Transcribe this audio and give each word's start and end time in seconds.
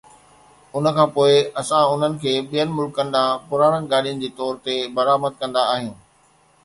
ان 0.75 0.85
کان 0.95 1.07
پوء 1.15 1.33
اسان 1.59 1.83
انهن 1.91 2.13
کي 2.21 2.33
ٻين 2.49 2.67
ملڪن 2.77 3.07
ڏانهن 3.15 3.43
پراڻن 3.49 3.83
گاڏين 3.91 4.17
جي 4.25 4.29
طور 4.41 4.53
تي 4.65 4.75
برآمد 4.97 5.39
ڪندا 5.43 5.63
آهيون 5.75 5.97